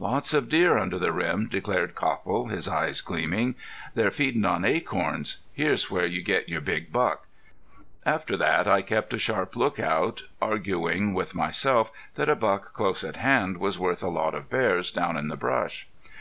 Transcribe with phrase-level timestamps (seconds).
[0.00, 3.54] "Lots of deer under the rim," declared Copple, his eyes gleaming.
[3.94, 5.42] "They're feedin' on acorns.
[5.52, 7.28] Here's where you'll get your big buck."
[8.04, 13.18] After that I kept a sharp lookout, arguing with myself that a buck close at
[13.18, 15.86] hand was worth a lot of bears down in the brush.